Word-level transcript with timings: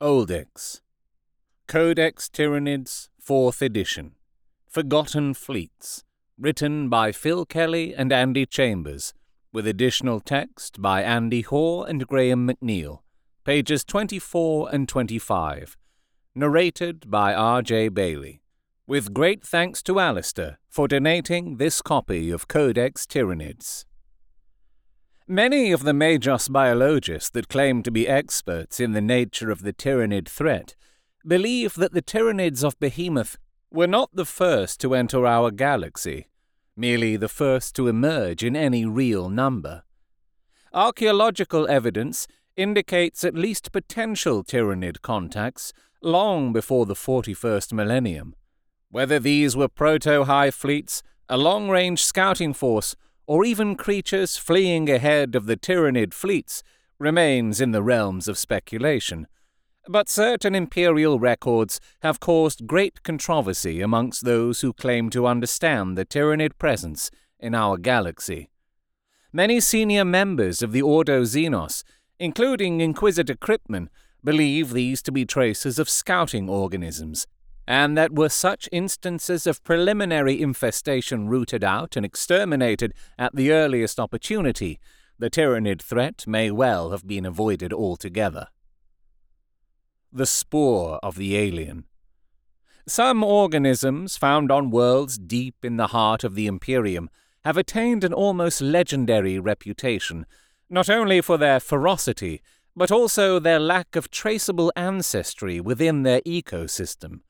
Oldex. 0.00 0.80
Codex 1.68 2.30
Tyranids, 2.30 3.10
4th 3.22 3.60
edition. 3.60 4.12
Forgotten 4.66 5.34
Fleets. 5.34 6.04
Written 6.38 6.88
by 6.88 7.12
Phil 7.12 7.44
Kelly 7.44 7.94
and 7.94 8.10
Andy 8.10 8.46
Chambers, 8.46 9.12
with 9.52 9.66
additional 9.66 10.20
text 10.20 10.80
by 10.80 11.02
Andy 11.02 11.42
Hoare 11.42 11.86
and 11.86 12.06
Graham 12.06 12.48
McNeill. 12.48 13.00
Pages 13.44 13.84
24 13.84 14.70
and 14.72 14.88
25. 14.88 15.76
Narrated 16.34 17.10
by 17.10 17.34
R.J. 17.34 17.90
Bayley. 17.90 18.40
With 18.86 19.12
great 19.12 19.44
thanks 19.44 19.82
to 19.82 20.00
Alistair 20.00 20.60
for 20.70 20.88
donating 20.88 21.58
this 21.58 21.82
copy 21.82 22.30
of 22.30 22.48
Codex 22.48 23.04
Tyranids. 23.04 23.84
Many 25.32 25.70
of 25.70 25.84
the 25.84 25.92
Magos 25.92 26.50
biologists 26.50 27.30
that 27.30 27.48
claim 27.48 27.84
to 27.84 27.92
be 27.92 28.08
experts 28.08 28.80
in 28.80 28.94
the 28.94 29.00
nature 29.00 29.52
of 29.52 29.62
the 29.62 29.72
Tyranid 29.72 30.28
threat 30.28 30.74
believe 31.24 31.74
that 31.74 31.92
the 31.92 32.02
Tyranids 32.02 32.64
of 32.64 32.76
Behemoth 32.80 33.38
were 33.70 33.86
not 33.86 34.10
the 34.12 34.24
first 34.24 34.80
to 34.80 34.92
enter 34.92 35.24
our 35.24 35.52
galaxy, 35.52 36.26
merely 36.74 37.16
the 37.16 37.28
first 37.28 37.76
to 37.76 37.86
emerge 37.86 38.42
in 38.42 38.56
any 38.56 38.84
real 38.84 39.28
number. 39.28 39.84
Archaeological 40.74 41.68
evidence 41.68 42.26
indicates 42.56 43.22
at 43.22 43.36
least 43.36 43.70
potential 43.70 44.42
Tyranid 44.42 45.00
contacts 45.00 45.72
long 46.02 46.52
before 46.52 46.86
the 46.86 46.94
41st 46.94 47.72
millennium. 47.72 48.34
Whether 48.90 49.20
these 49.20 49.56
were 49.56 49.68
proto 49.68 50.24
hive 50.24 50.56
fleets, 50.56 51.04
a 51.28 51.36
long 51.36 51.68
range 51.68 52.02
scouting 52.02 52.52
force, 52.52 52.96
or 53.30 53.44
even 53.44 53.76
creatures 53.76 54.36
fleeing 54.36 54.90
ahead 54.90 55.36
of 55.36 55.46
the 55.46 55.56
Tyranid 55.56 56.12
fleets 56.12 56.64
remains 56.98 57.60
in 57.60 57.70
the 57.70 57.80
realms 57.80 58.26
of 58.26 58.36
speculation. 58.36 59.24
But 59.86 60.08
certain 60.08 60.56
imperial 60.56 61.20
records 61.20 61.78
have 62.02 62.18
caused 62.18 62.66
great 62.66 63.04
controversy 63.04 63.80
amongst 63.80 64.24
those 64.24 64.62
who 64.62 64.72
claim 64.72 65.10
to 65.10 65.28
understand 65.28 65.96
the 65.96 66.04
Tyranid 66.04 66.58
presence 66.58 67.08
in 67.38 67.54
our 67.54 67.76
galaxy. 67.76 68.50
Many 69.32 69.60
senior 69.60 70.04
members 70.04 70.60
of 70.60 70.72
the 70.72 70.82
Ordo 70.82 71.22
Xenos, 71.22 71.84
including 72.18 72.80
Inquisitor 72.80 73.36
Kryptman, 73.36 73.90
believe 74.24 74.72
these 74.72 75.02
to 75.02 75.12
be 75.12 75.24
traces 75.24 75.78
of 75.78 75.88
scouting 75.88 76.48
organisms 76.48 77.28
and 77.70 77.96
that 77.96 78.12
were 78.12 78.28
such 78.28 78.68
instances 78.72 79.46
of 79.46 79.62
preliminary 79.62 80.42
infestation 80.42 81.28
rooted 81.28 81.62
out 81.62 81.94
and 81.94 82.04
exterminated 82.04 82.92
at 83.16 83.32
the 83.36 83.52
earliest 83.52 84.00
opportunity, 84.00 84.80
the 85.20 85.30
Tyranid 85.30 85.80
threat 85.80 86.24
may 86.26 86.50
well 86.50 86.90
have 86.90 87.06
been 87.06 87.24
avoided 87.24 87.72
altogether. 87.72 88.48
The 90.12 90.26
spore 90.26 90.98
of 91.00 91.14
the 91.14 91.36
alien. 91.36 91.84
Some 92.88 93.22
organisms 93.22 94.16
found 94.16 94.50
on 94.50 94.72
worlds 94.72 95.16
deep 95.16 95.64
in 95.64 95.76
the 95.76 95.92
heart 95.94 96.24
of 96.24 96.34
the 96.34 96.48
Imperium 96.48 97.08
have 97.44 97.56
attained 97.56 98.02
an 98.02 98.12
almost 98.12 98.60
legendary 98.60 99.38
reputation, 99.38 100.26
not 100.68 100.90
only 100.90 101.20
for 101.20 101.38
their 101.38 101.60
ferocity, 101.60 102.42
but 102.74 102.90
also 102.90 103.38
their 103.38 103.60
lack 103.60 103.94
of 103.94 104.10
traceable 104.10 104.72
ancestry 104.74 105.60
within 105.60 106.02
their 106.02 106.20
ecosystem. 106.22 107.20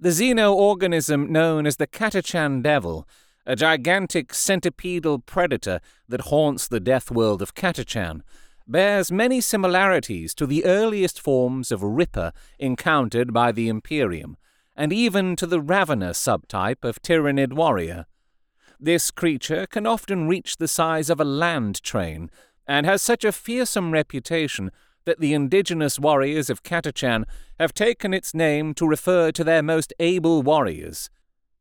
The 0.00 0.08
xeno-organism 0.08 1.30
known 1.30 1.66
as 1.66 1.76
the 1.76 1.86
Catachan 1.86 2.62
Devil, 2.62 3.08
a 3.46 3.54
gigantic 3.54 4.32
centipedal 4.32 5.24
predator 5.24 5.80
that 6.08 6.22
haunts 6.22 6.66
the 6.66 6.80
death 6.80 7.10
world 7.10 7.40
of 7.40 7.54
Catachan, 7.54 8.22
bears 8.66 9.12
many 9.12 9.40
similarities 9.40 10.34
to 10.34 10.46
the 10.46 10.64
earliest 10.64 11.20
forms 11.20 11.70
of 11.70 11.82
Ripper 11.82 12.32
encountered 12.58 13.32
by 13.32 13.52
the 13.52 13.68
Imperium, 13.68 14.36
and 14.74 14.92
even 14.92 15.36
to 15.36 15.46
the 15.46 15.60
Ravener 15.60 16.12
subtype 16.12 16.82
of 16.82 17.00
Tyranid 17.00 17.52
warrior. 17.52 18.06
This 18.80 19.10
creature 19.12 19.66
can 19.66 19.86
often 19.86 20.26
reach 20.26 20.56
the 20.56 20.68
size 20.68 21.08
of 21.08 21.20
a 21.20 21.24
land 21.24 21.82
train, 21.82 22.30
and 22.66 22.86
has 22.86 23.02
such 23.02 23.24
a 23.24 23.32
fearsome 23.32 23.92
reputation 23.92 24.72
that 25.06 25.20
the 25.20 25.34
indigenous 25.34 25.98
warriors 25.98 26.50
of 26.50 26.62
Catachan 26.62 27.24
have 27.58 27.74
taken 27.74 28.14
its 28.14 28.34
name 28.34 28.74
to 28.74 28.86
refer 28.86 29.30
to 29.32 29.44
their 29.44 29.62
most 29.62 29.92
able 29.98 30.42
warriors. 30.42 31.10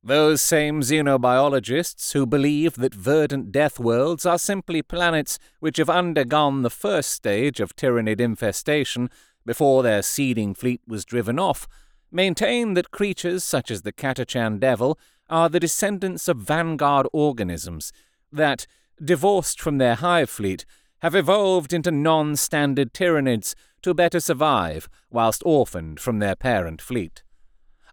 Those 0.04 0.42
same 0.42 0.82
xenobiologists 0.82 2.12
who 2.12 2.26
believe 2.26 2.76
that 2.76 2.94
verdant 2.94 3.54
death 3.54 3.80
worlds 3.80 4.26
are 4.26 4.38
simply 4.38 4.82
planets 4.82 5.40
which 5.60 5.78
have 5.78 5.90
undergone 5.90 6.62
the 6.62 6.70
first 6.70 7.12
stage 7.12 7.62
of 7.62 7.76
tyranid 7.76 8.20
infestation 8.20 9.10
before 9.46 9.82
their 9.82 10.02
seeding 10.02 10.54
fleet 10.54 10.82
was 10.86 11.06
driven 11.06 11.40
off, 11.40 11.70
maintain 12.12 12.74
that 12.74 12.92
creatures 12.92 13.46
such 13.46 13.72
as 13.72 13.84
the 13.84 13.94
Catachan 13.94 14.60
Devil 14.60 15.00
are 15.30 15.48
the 15.48 15.60
descendants 15.60 16.28
of 16.28 16.38
vanguard 16.38 17.08
organisms 17.14 17.94
that, 18.32 18.68
divorced 19.04 19.62
from 19.62 19.78
their 19.78 19.96
hive 19.96 20.30
fleet, 20.30 20.66
have 21.04 21.14
evolved 21.14 21.74
into 21.74 21.92
non 21.92 22.36
standard 22.36 22.94
tyranids 22.94 23.54
to 23.82 23.94
better 23.94 24.22
survive 24.22 24.88
whilst 25.12 25.44
orphaned 25.46 26.00
from 26.00 26.20
their 26.20 26.36
parent 26.36 26.82
fleet. 26.82 27.22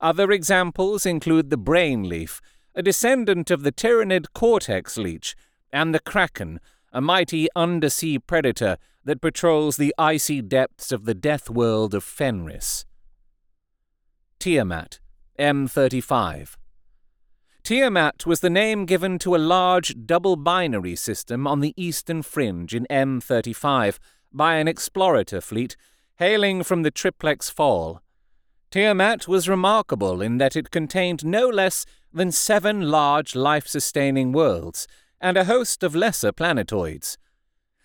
Other 0.01 0.31
examples 0.31 1.05
include 1.05 1.51
the 1.51 1.57
brain 1.57 2.09
leaf, 2.09 2.41
a 2.75 2.83
descendant 2.83 3.51
of 3.51 3.65
the 3.65 3.73
tyranid 3.73 4.27
cortex 4.33 4.97
leech, 4.97 5.35
and 5.73 5.93
the 5.93 5.99
kraken, 6.01 6.61
a 6.93 7.01
mighty 7.01 7.49
undersea 7.57 8.19
predator 8.21 8.77
that 9.05 9.21
patrols 9.21 9.77
the 9.77 9.93
icy 9.99 10.41
depths 10.41 10.93
of 10.93 11.05
the 11.05 11.15
death 11.15 11.51
world 11.51 11.95
of 11.95 12.05
Fenris. 12.05 12.87
Tiamat, 14.39 15.01
M35 15.39 16.57
Tiamat 17.63 18.27
was 18.27 18.41
the 18.41 18.51
name 18.51 18.87
given 18.87 19.19
to 19.19 19.37
a 19.37 19.39
large 19.39 19.95
double 20.07 20.37
binary 20.37 20.97
system 20.97 21.47
on 21.47 21.61
the 21.61 21.75
eastern 21.77 22.23
fringe 22.23 22.75
in 22.75 22.87
M35 22.91 23.99
by 24.33 24.57
an 24.57 24.67
explorator 24.67 25.43
fleet 25.43 25.77
hailing 26.17 26.63
from 26.63 26.83
the 26.83 26.91
Triplex 26.91 27.51
Phall. 27.51 28.01
Tiamat 28.71 29.29
was 29.29 29.49
remarkable 29.49 30.23
in 30.23 30.39
that 30.39 30.57
it 30.57 30.71
contained 30.71 31.25
no 31.25 31.49
less 31.49 31.85
than 32.13 32.33
seven 32.33 32.91
large 32.91 33.35
life 33.35 33.67
sustaining 33.67 34.33
worlds 34.33 34.87
and 35.21 35.37
a 35.37 35.45
host 35.45 35.83
of 35.83 35.95
lesser 35.95 36.33
planetoids. 36.33 37.19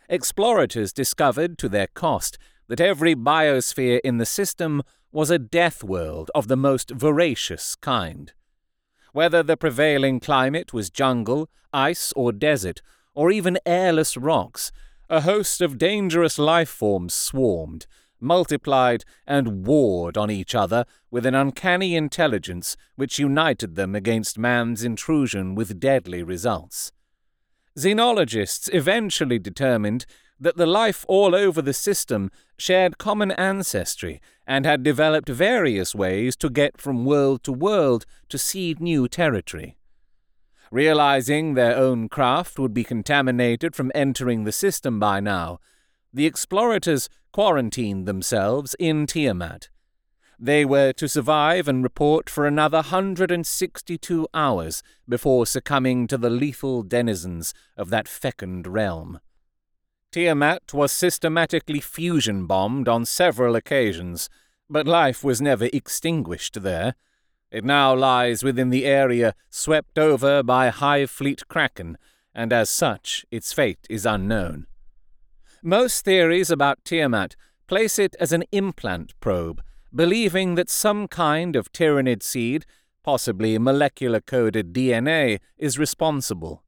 Explorators 0.09 0.93
discovered 0.93 1.57
to 1.57 1.67
their 1.67 1.87
cost 1.87 2.37
that 2.67 2.81
every 2.81 3.15
biosphere 3.15 3.99
in 4.03 4.19
the 4.19 4.25
system 4.25 4.81
was 5.11 5.29
a 5.29 5.39
death 5.39 5.83
world 5.83 6.31
of 6.33 6.47
the 6.47 6.57
most 6.57 6.91
voracious 6.91 7.75
kind. 7.75 8.33
Whether 9.15 9.43
the 9.43 9.55
prevailing 9.55 10.19
climate 10.19 10.73
was 10.73 10.89
jungle, 10.89 11.49
ice, 11.71 12.11
or 12.17 12.33
desert, 12.33 12.81
or 13.13 13.31
even 13.31 13.57
airless 13.65 14.17
rocks, 14.17 14.73
a 15.09 15.21
host 15.21 15.61
of 15.61 15.77
dangerous 15.77 16.37
life 16.37 16.67
forms 16.67 17.13
swarmed, 17.13 17.87
multiplied, 18.19 19.05
and 19.25 19.65
warred 19.65 20.17
on 20.17 20.29
each 20.29 20.53
other 20.53 20.83
with 21.11 21.25
an 21.25 21.33
uncanny 21.33 21.95
intelligence 21.95 22.75
which 22.97 23.17
united 23.17 23.75
them 23.75 23.95
against 23.95 24.37
man's 24.37 24.83
intrusion 24.83 25.55
with 25.55 25.79
deadly 25.79 26.21
results. 26.21 26.91
Xenologists 27.77 28.67
eventually 28.73 29.39
determined 29.39 30.05
that 30.39 30.57
the 30.57 30.65
life 30.65 31.05
all 31.07 31.33
over 31.33 31.61
the 31.61 31.73
system 31.73 32.29
shared 32.57 32.97
common 32.97 33.31
ancestry 33.31 34.21
and 34.45 34.65
had 34.65 34.83
developed 34.83 35.29
various 35.29 35.95
ways 35.95 36.35
to 36.35 36.49
get 36.49 36.79
from 36.79 37.05
world 37.05 37.43
to 37.43 37.51
world 37.51 38.05
to 38.29 38.37
seed 38.37 38.79
new 38.79 39.07
territory. 39.07 39.77
Realizing 40.71 41.53
their 41.53 41.75
own 41.75 42.09
craft 42.09 42.59
would 42.59 42.73
be 42.73 42.83
contaminated 42.83 43.75
from 43.75 43.91
entering 43.95 44.43
the 44.43 44.51
system 44.51 44.99
by 44.99 45.19
now, 45.19 45.59
the 46.13 46.29
explorators 46.29 47.07
quarantined 47.31 48.05
themselves 48.05 48.75
in 48.79 49.05
Tiamat. 49.05 49.69
They 50.37 50.65
were 50.65 50.91
to 50.93 51.07
survive 51.07 51.67
and 51.67 51.81
report 51.81 52.29
for 52.29 52.45
another 52.45 52.77
162 52.77 54.27
hours 54.33 54.83
before 55.07 55.45
succumbing 55.45 56.07
to 56.07 56.17
the 56.17 56.29
lethal 56.29 56.83
denizens 56.83 57.53
of 57.77 57.89
that 57.89 58.07
fecund 58.07 58.67
realm. 58.67 59.19
Tiamat 60.15 60.73
was 60.73 60.93
systematically 60.93 61.81
fusion 61.81 62.45
bombed 62.45 62.87
on 62.87 63.03
several 63.03 63.53
occasions, 63.53 64.29
but 64.69 64.87
life 64.87 65.25
was 65.25 65.41
never 65.41 65.67
extinguished 65.73 66.61
there. 66.63 66.95
It 67.51 67.65
now 67.65 67.93
lies 67.93 68.41
within 68.41 68.69
the 68.69 68.85
area 68.85 69.35
swept 69.49 69.99
over 69.99 70.41
by 70.41 70.69
Hive 70.69 71.11
Fleet 71.11 71.45
Kraken, 71.49 71.97
and 72.33 72.53
as 72.53 72.69
such 72.69 73.25
its 73.29 73.51
fate 73.51 73.85
is 73.89 74.05
unknown. 74.05 74.67
Most 75.61 76.05
theories 76.05 76.49
about 76.49 76.85
Tiamat 76.85 77.35
place 77.67 77.99
it 77.99 78.15
as 78.17 78.31
an 78.31 78.45
implant 78.53 79.19
probe, 79.19 79.61
believing 79.93 80.55
that 80.55 80.69
some 80.69 81.09
kind 81.09 81.57
of 81.57 81.73
Tyranid 81.73 82.23
seed, 82.23 82.65
possibly 83.03 83.59
molecular 83.59 84.21
coded 84.21 84.71
DNA, 84.71 85.39
is 85.57 85.77
responsible. 85.77 86.63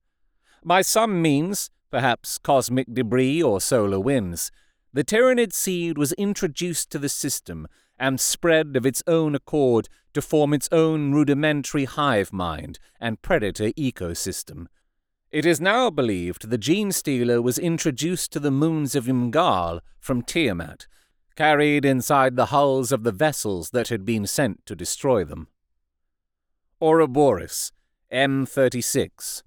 By 0.66 0.82
some 0.82 1.22
means, 1.22 1.70
perhaps 1.92 2.38
cosmic 2.38 2.94
debris 2.94 3.42
or 3.42 3.62
solar 3.62 4.00
winds, 4.00 4.52
the 4.94 5.04
Tyranid 5.04 5.54
seed 5.54 5.98
was 5.98 6.14
introduced 6.14 6.90
to 6.92 7.00
the 7.00 7.10
system 7.10 7.68
and 8.00 8.20
spread 8.20 8.76
of 8.76 8.86
its 8.86 9.04
own 9.08 9.36
accord 9.36 9.90
to 10.14 10.22
form 10.22 10.54
its 10.54 10.70
own 10.72 11.12
rudimentary 11.12 11.86
hive 11.86 12.32
mind 12.32 12.80
and 13.00 13.22
predator 13.22 13.70
ecosystem. 13.72 14.68
It 15.32 15.46
is 15.46 15.60
now 15.60 15.90
believed 15.90 16.50
the 16.50 16.58
genestealer 16.58 17.44
was 17.44 17.60
introduced 17.60 18.32
to 18.32 18.40
the 18.40 18.52
moons 18.52 18.96
of 18.96 19.06
Ymgarl 19.06 19.82
from 20.00 20.22
Tiamat, 20.22 20.88
carried 21.36 21.86
inside 21.86 22.36
the 22.36 22.48
hulls 22.48 22.92
of 22.92 23.04
the 23.04 23.12
vessels 23.12 23.72
that 23.72 23.90
had 23.90 24.06
been 24.06 24.26
sent 24.26 24.66
to 24.66 24.76
destroy 24.76 25.24
them. 25.24 25.48
Ouroboros, 26.82 27.72
M36. 28.12 29.44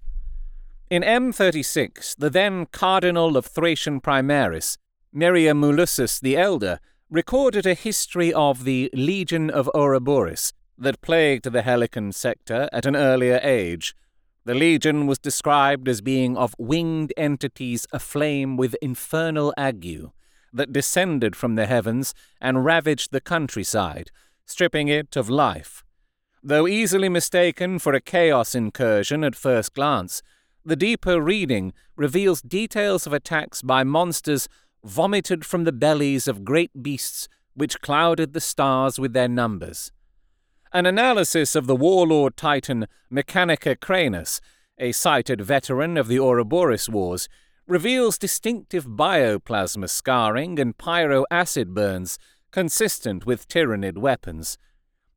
In 0.91 1.03
M36, 1.03 2.17
the 2.17 2.29
then 2.29 2.65
Cardinal 2.65 3.37
of 3.37 3.45
Thracian 3.45 4.01
Primaris, 4.01 4.77
Meriamulusus 5.15 6.19
the 6.19 6.35
Elder, 6.35 6.81
recorded 7.09 7.65
a 7.65 7.75
history 7.75 8.33
of 8.33 8.65
the 8.65 8.89
Legion 8.91 9.49
of 9.49 9.69
Ouroboros 9.73 10.51
that 10.77 10.99
plagued 10.99 11.45
the 11.45 11.61
Helicon 11.61 12.11
sector 12.11 12.67
at 12.73 12.85
an 12.85 12.97
earlier 12.97 13.39
age. 13.41 13.95
The 14.43 14.53
legion 14.53 15.07
was 15.07 15.17
described 15.17 15.87
as 15.87 16.01
being 16.01 16.35
of 16.35 16.53
winged 16.57 17.13
entities 17.15 17.87
aflame 17.93 18.57
with 18.57 18.75
infernal 18.81 19.53
ague 19.55 20.11
that 20.51 20.73
descended 20.73 21.37
from 21.37 21.55
the 21.55 21.67
heavens 21.67 22.13
and 22.41 22.65
ravaged 22.65 23.13
the 23.13 23.21
countryside, 23.21 24.11
stripping 24.45 24.89
it 24.89 25.15
of 25.15 25.29
life. 25.29 25.85
Though 26.43 26.67
easily 26.67 27.07
mistaken 27.07 27.79
for 27.79 27.93
a 27.93 28.01
chaos 28.01 28.53
incursion 28.53 29.23
at 29.23 29.37
first 29.37 29.73
glance, 29.73 30.21
the 30.63 30.75
deeper 30.75 31.21
reading 31.21 31.73
reveals 31.95 32.41
details 32.41 33.07
of 33.07 33.13
attacks 33.13 33.61
by 33.61 33.83
monsters 33.83 34.47
vomited 34.83 35.45
from 35.45 35.63
the 35.63 35.71
bellies 35.71 36.27
of 36.27 36.45
great 36.45 36.83
beasts 36.83 37.27
which 37.53 37.81
clouded 37.81 38.33
the 38.33 38.41
stars 38.41 38.99
with 38.99 39.13
their 39.13 39.27
numbers. 39.27 39.91
An 40.73 40.85
analysis 40.85 41.55
of 41.55 41.67
the 41.67 41.75
warlord 41.75 42.37
titan 42.37 42.87
Mechanica 43.11 43.79
Cranus, 43.79 44.39
a 44.77 44.91
cited 44.91 45.41
veteran 45.41 45.97
of 45.97 46.07
the 46.07 46.19
Ouroboros 46.19 46.89
Wars, 46.89 47.27
reveals 47.67 48.17
distinctive 48.17 48.85
bioplasma 48.85 49.89
scarring 49.89 50.59
and 50.59 50.77
pyroacid 50.77 51.73
burns 51.73 52.17
consistent 52.51 53.25
with 53.25 53.47
Tyranid 53.47 53.97
weapons. 53.97 54.57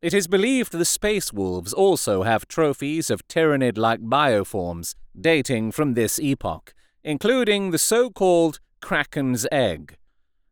It 0.02 0.12
is 0.12 0.26
believed 0.26 0.72
the 0.72 0.84
Space 0.84 1.32
Wolves 1.32 1.72
also 1.72 2.22
have 2.22 2.46
trophies 2.46 3.10
of 3.10 3.26
Tyranid 3.26 3.78
like 3.78 4.00
bioforms 4.00 4.94
dating 5.18 5.72
from 5.72 5.94
this 5.94 6.18
epoch, 6.18 6.74
including 7.02 7.70
the 7.70 7.78
so 7.78 8.10
called 8.10 8.60
Kraken's 8.80 9.46
Egg. 9.52 9.96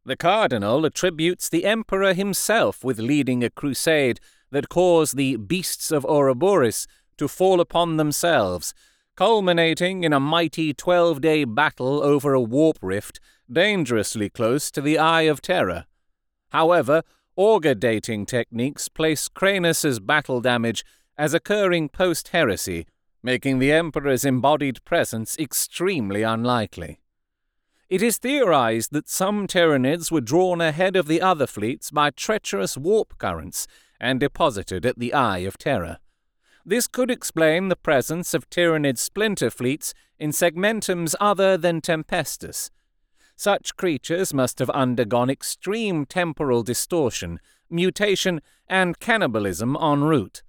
The 0.05 0.17
Cardinal 0.17 0.85
attributes 0.85 1.49
the 1.49 1.65
Emperor 1.65 2.13
himself 2.15 2.83
with 2.83 2.99
leading 2.99 3.45
a 3.45 3.51
crusade 3.51 4.19
that 4.51 4.69
caused 4.69 5.17
the 5.17 5.37
beasts 5.37 5.91
of 5.91 6.05
Ouroboros 6.05 6.87
to 7.19 7.29
fall 7.29 7.61
upon 7.61 7.97
themselves, 7.97 8.75
culminating 9.17 10.05
in 10.05 10.13
a 10.13 10.21
mighty 10.21 10.75
twelve 10.75 11.21
day 11.21 11.45
battle 11.45 12.03
over 12.03 12.35
a 12.35 12.41
warp 12.41 12.79
rift 12.83 13.21
dangerously 13.51 14.29
close 14.29 14.71
to 14.71 14.81
the 14.81 14.99
Eye 14.99 15.23
of 15.23 15.43
Terror. 15.43 15.85
However, 16.51 17.03
augur 17.37 17.75
dating 17.75 18.27
techniques 18.27 18.89
place 18.89 19.29
Cranus's 19.29 20.01
battle 20.01 20.41
damage 20.41 20.85
as 21.17 21.35
occurring 21.35 21.89
post 21.89 22.29
heresy, 22.29 22.87
making 23.23 23.59
the 23.59 23.73
Emperor's 23.73 24.25
embodied 24.25 24.85
presence 24.85 25.39
extremely 25.39 26.23
unlikely. 26.23 26.99
It 27.89 28.03
is 28.03 28.19
theorized 28.19 28.93
that 28.93 29.09
some 29.09 29.47
Tyranids 29.47 30.11
were 30.11 30.23
drawn 30.23 30.61
ahead 30.61 30.97
of 30.97 31.07
the 31.07 31.21
other 31.21 31.47
fleets 31.47 31.91
by 31.91 32.11
treacherous 32.11 32.77
warp 32.77 33.19
currents 33.19 33.67
and 34.01 34.19
deposited 34.19 34.87
at 34.87 34.99
the 34.99 35.13
Eye 35.13 35.39
of 35.41 35.59
Terror. 35.59 35.99
This 36.65 36.87
could 36.87 37.11
explain 37.11 37.69
the 37.69 37.77
presence 37.77 38.35
of 38.35 38.49
Tyranid 38.49 38.97
splinter 38.97 39.51
fleets 39.51 39.95
in 40.19 40.31
segmentums 40.31 41.15
other 41.21 41.57
than 41.57 41.81
Tempestus. 41.81 42.71
Such 43.37 43.77
creatures 43.77 44.33
must 44.33 44.59
have 44.59 44.71
undergone 44.71 45.29
extreme 45.29 46.07
temporal 46.07 46.63
distortion, 46.63 47.41
mutation, 47.69 48.41
and 48.69 49.01
cannibalism 49.01 49.77
en 49.77 50.05
route. 50.05 50.43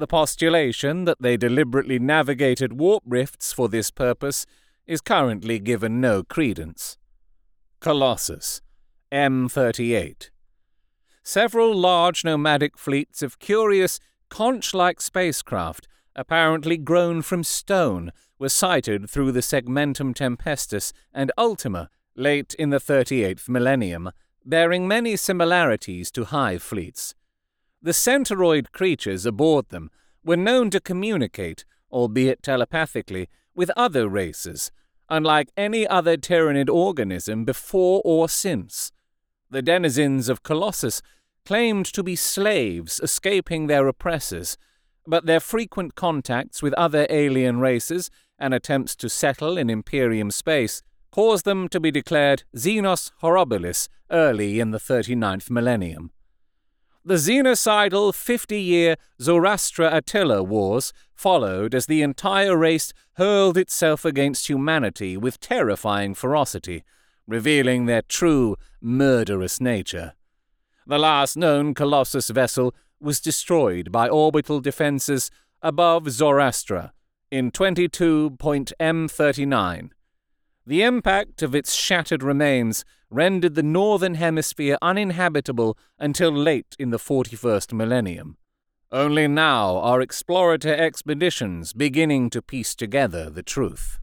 The 0.00 0.06
postulation 0.06 1.04
that 1.04 1.20
they 1.20 1.36
deliberately 1.36 1.98
navigated 1.98 2.80
warp 2.80 3.02
rifts 3.06 3.52
for 3.52 3.68
this 3.68 3.90
purpose 3.90 4.46
is 4.86 5.02
currently 5.02 5.58
given 5.58 6.00
no 6.00 6.22
credence. 6.22 6.96
Colossus, 7.80 8.62
M38. 9.12 10.30
Several 11.22 11.74
large 11.74 12.24
nomadic 12.24 12.78
fleets 12.78 13.20
of 13.20 13.38
curious, 13.38 14.00
conch 14.30 14.72
like 14.72 15.02
spacecraft, 15.02 15.86
apparently 16.16 16.78
grown 16.78 17.20
from 17.20 17.44
stone, 17.44 18.10
were 18.38 18.48
sighted 18.48 19.10
through 19.10 19.32
the 19.32 19.40
Segmentum 19.40 20.14
Tempestus 20.14 20.94
and 21.12 21.30
Ultima 21.36 21.90
late 22.16 22.54
in 22.54 22.70
the 22.70 22.80
38th 22.80 23.50
millennium, 23.50 24.12
bearing 24.46 24.88
many 24.88 25.14
similarities 25.16 26.10
to 26.12 26.24
hive 26.24 26.62
fleets. 26.62 27.14
The 27.82 27.92
centauroid 27.92 28.72
creatures 28.72 29.24
aboard 29.24 29.70
them 29.70 29.90
were 30.22 30.36
known 30.36 30.68
to 30.70 30.80
communicate, 30.80 31.64
albeit 31.90 32.42
telepathically, 32.42 33.28
with 33.54 33.70
other 33.76 34.08
races, 34.08 34.70
unlike 35.08 35.50
any 35.56 35.86
other 35.86 36.16
Tyranid 36.16 36.68
organism 36.68 37.44
before 37.44 38.02
or 38.04 38.28
since. 38.28 38.92
The 39.48 39.62
denizens 39.62 40.28
of 40.28 40.42
Colossus 40.42 41.00
claimed 41.46 41.86
to 41.86 42.02
be 42.02 42.16
slaves 42.16 43.00
escaping 43.00 43.66
their 43.66 43.88
oppressors, 43.88 44.58
but 45.06 45.24
their 45.24 45.40
frequent 45.40 45.94
contacts 45.94 46.62
with 46.62 46.74
other 46.74 47.06
alien 47.08 47.60
races 47.60 48.10
and 48.38 48.52
attempts 48.52 48.94
to 48.96 49.08
settle 49.08 49.56
in 49.56 49.70
Imperium 49.70 50.30
space 50.30 50.82
caused 51.10 51.44
them 51.44 51.66
to 51.68 51.80
be 51.80 51.90
declared 51.90 52.44
Xenos 52.54 53.10
Horribilis 53.22 53.88
early 54.10 54.60
in 54.60 54.70
the 54.70 54.78
39th 54.78 55.50
millennium. 55.50 56.12
The 57.02 57.14
xenocidal 57.14 58.14
50 58.14 58.60
year 58.60 58.96
Zoroastra 59.18 59.94
Attila 59.94 60.42
Wars 60.42 60.92
followed 61.14 61.74
as 61.74 61.86
the 61.86 62.02
entire 62.02 62.54
race 62.54 62.92
hurled 63.14 63.56
itself 63.56 64.04
against 64.04 64.48
humanity 64.48 65.16
with 65.16 65.40
terrifying 65.40 66.14
ferocity, 66.14 66.84
revealing 67.26 67.86
their 67.86 68.02
true, 68.02 68.56
murderous 68.82 69.62
nature. 69.62 70.12
The 70.86 70.98
last 70.98 71.38
known 71.38 71.72
Colossus 71.72 72.28
vessel 72.28 72.74
was 73.00 73.18
destroyed 73.18 73.90
by 73.90 74.06
orbital 74.06 74.60
defenses 74.60 75.30
above 75.62 76.04
Zoroastra 76.04 76.90
in 77.30 77.50
22.M39. 77.50 79.90
The 80.70 80.84
impact 80.84 81.42
of 81.42 81.52
its 81.52 81.74
shattered 81.74 82.22
remains 82.22 82.84
rendered 83.10 83.56
the 83.56 83.62
northern 83.64 84.14
hemisphere 84.14 84.78
uninhabitable 84.80 85.76
until 85.98 86.30
late 86.30 86.76
in 86.78 86.90
the 86.90 86.96
41st 86.96 87.72
millennium. 87.72 88.36
Only 88.92 89.26
now 89.26 89.78
are 89.78 89.98
explorator 89.98 90.78
expeditions 90.78 91.72
beginning 91.72 92.30
to 92.30 92.40
piece 92.40 92.76
together 92.76 93.28
the 93.30 93.42
truth. 93.42 93.98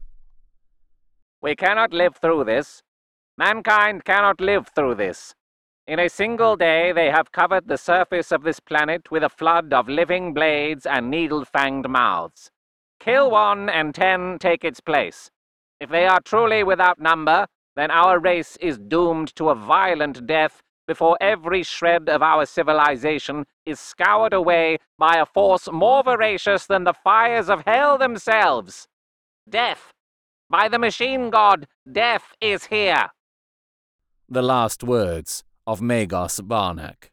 We 1.40 1.56
cannot 1.56 1.94
live 1.94 2.16
through 2.16 2.44
this. 2.44 2.82
Mankind 3.38 4.04
cannot 4.04 4.38
live 4.38 4.68
through 4.74 4.96
this. 4.96 5.34
In 5.86 5.98
a 5.98 6.10
single 6.10 6.54
day, 6.54 6.92
they 6.92 7.06
have 7.06 7.32
covered 7.32 7.66
the 7.66 7.78
surface 7.78 8.30
of 8.30 8.42
this 8.42 8.60
planet 8.60 9.10
with 9.10 9.22
a 9.22 9.30
flood 9.30 9.72
of 9.72 9.88
living 9.88 10.34
blades 10.34 10.84
and 10.84 11.10
needle 11.10 11.46
fanged 11.46 11.88
mouths. 11.88 12.50
Kill 13.00 13.30
one, 13.30 13.70
and 13.70 13.94
ten 13.94 14.38
take 14.38 14.64
its 14.64 14.80
place. 14.80 15.30
If 15.80 15.90
they 15.90 16.06
are 16.06 16.20
truly 16.20 16.62
ah. 16.62 16.64
without 16.64 16.98
number, 16.98 17.46
then 17.76 17.90
our 17.90 18.18
race 18.18 18.56
is 18.60 18.78
doomed 18.78 19.34
to 19.36 19.50
a 19.50 19.54
violent 19.54 20.26
death 20.26 20.62
before 20.88 21.16
every 21.20 21.62
shred 21.62 22.08
of 22.08 22.22
our 22.22 22.46
civilization 22.46 23.44
is 23.66 23.78
scoured 23.78 24.32
away 24.32 24.78
by 24.98 25.16
a 25.18 25.26
force 25.26 25.68
more 25.70 26.02
voracious 26.02 26.66
than 26.66 26.84
the 26.84 26.94
fires 26.94 27.48
of 27.48 27.62
hell 27.66 27.98
themselves. 27.98 28.88
Death! 29.48 29.92
By 30.50 30.68
the 30.68 30.78
machine 30.78 31.30
god, 31.30 31.68
death 31.90 32.34
is 32.40 32.64
here! 32.64 33.10
The 34.28 34.42
last 34.42 34.82
words 34.82 35.44
of 35.66 35.80
Magos 35.80 36.40
Barnak. 36.40 37.10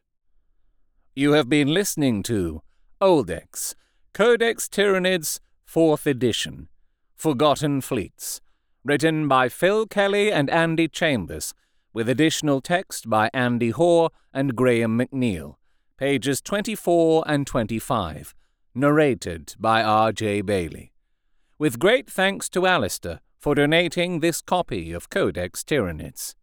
You 1.14 1.32
have 1.32 1.48
been 1.48 1.68
listening 1.68 2.22
to 2.24 2.62
Oldex, 3.00 3.74
Codex 4.14 4.68
Tyranids, 4.68 5.40
4th 5.70 6.06
edition, 6.06 6.68
Forgotten 7.14 7.82
Fleets 7.82 8.40
written 8.86 9.26
by 9.26 9.48
Phil 9.48 9.84
Kelly 9.84 10.30
and 10.30 10.48
Andy 10.48 10.86
Chambers, 10.86 11.52
with 11.92 12.08
additional 12.08 12.60
text 12.60 13.10
by 13.10 13.28
Andy 13.34 13.70
Hoare 13.70 14.10
and 14.32 14.54
Graham 14.54 14.96
McNeill, 14.96 15.56
pages 15.96 16.40
24 16.40 17.24
and 17.26 17.48
25, 17.48 18.32
narrated 18.76 19.56
by 19.58 19.82
R.J. 19.82 20.42
Bayley. 20.42 20.92
With 21.58 21.80
great 21.80 22.08
thanks 22.08 22.48
to 22.50 22.64
Alistair 22.64 23.18
for 23.40 23.56
donating 23.56 24.20
this 24.20 24.40
copy 24.40 24.92
of 24.92 25.10
Codex 25.10 25.64
Tyranids. 25.64 26.36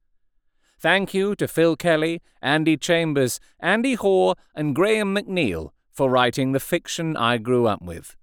Thank 0.82 1.14
you 1.14 1.36
to 1.36 1.48
Phil 1.48 1.78
Kelly, 1.78 2.22
Andy 2.42 2.76
Chambers, 2.76 3.40
Andy 3.62 3.94
Hoare, 3.94 4.36
and 4.54 4.76
Graham 4.76 5.16
McNeill 5.16 5.70
for 5.94 6.10
writing 6.10 6.52
the 6.52 6.60
fiction 6.60 7.16
I 7.16 7.38
grew 7.38 7.68
up 7.68 7.82
with. 7.82 8.18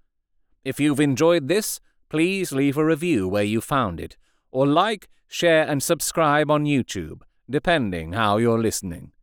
If 0.63 0.79
you've 0.79 0.99
enjoyed 0.99 1.47
this, 1.47 1.79
please 2.11 2.51
leave 2.51 2.75
a 2.75 2.83
review 2.83 3.25
where 3.25 3.41
you 3.41 3.61
found 3.61 3.97
it, 3.97 4.17
or 4.51 4.67
like, 4.67 5.07
share, 5.29 5.65
and 5.65 5.81
subscribe 5.81 6.51
on 6.51 6.65
YouTube, 6.65 7.21
depending 7.49 8.11
how 8.11 8.35
you're 8.35 8.61
listening. 8.61 9.13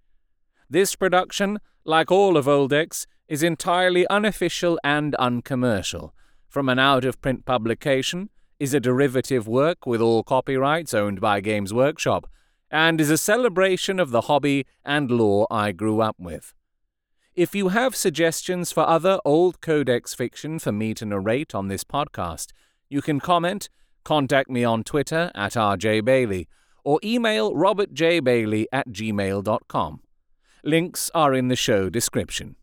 This 0.70 0.96
production, 0.96 1.58
like 1.84 2.10
all 2.10 2.38
of 2.38 2.46
Oldex, 2.46 3.06
is 3.28 3.42
entirely 3.42 4.08
unofficial 4.08 4.80
and 4.82 5.14
uncommercial, 5.16 6.14
from 6.48 6.70
an 6.70 6.78
out 6.78 7.04
of 7.04 7.20
print 7.20 7.44
publication, 7.44 8.30
is 8.58 8.72
a 8.72 8.80
derivative 8.80 9.46
work 9.46 9.84
with 9.84 10.00
all 10.00 10.22
copyrights 10.22 10.94
owned 10.94 11.20
by 11.20 11.42
Games 11.42 11.74
Workshop, 11.74 12.26
and 12.70 13.02
is 13.02 13.10
a 13.10 13.18
celebration 13.18 14.00
of 14.00 14.12
the 14.12 14.22
hobby 14.22 14.64
and 14.82 15.10
lore 15.10 15.46
I 15.50 15.72
grew 15.72 16.00
up 16.00 16.16
with. 16.18 16.54
If 17.34 17.54
you 17.54 17.68
have 17.68 17.94
suggestions 17.94 18.72
for 18.72 18.88
other 18.88 19.20
old 19.26 19.60
Codex 19.60 20.14
fiction 20.14 20.58
for 20.58 20.72
me 20.72 20.94
to 20.94 21.04
narrate 21.04 21.54
on 21.54 21.68
this 21.68 21.84
podcast, 21.84 22.52
you 22.88 23.02
can 23.02 23.20
comment, 23.20 23.68
contact 24.04 24.50
me 24.50 24.64
on 24.64 24.84
Twitter 24.84 25.30
at 25.34 25.52
rjbayley, 25.52 26.46
or 26.84 26.98
email 27.04 27.52
robertjbayley 27.52 28.66
at 28.72 28.88
gmail.com. 28.88 30.00
Links 30.64 31.10
are 31.14 31.34
in 31.34 31.48
the 31.48 31.56
show 31.56 31.88
description. 31.88 32.56